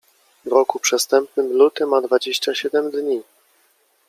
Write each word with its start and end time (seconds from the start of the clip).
W 0.45 0.47
roku 0.47 0.79
przestępnym 0.79 1.53
luty 1.53 1.85
ma 1.85 2.01
dwadzieścia 2.01 2.55
siedem 2.55 2.91
dni. 2.91 3.21